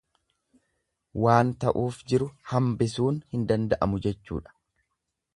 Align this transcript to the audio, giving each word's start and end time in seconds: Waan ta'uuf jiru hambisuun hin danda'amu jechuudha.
Waan 1.25 1.51
ta'uuf 1.65 1.99
jiru 2.13 2.29
hambisuun 2.53 3.19
hin 3.35 3.43
danda'amu 3.51 4.01
jechuudha. 4.07 4.57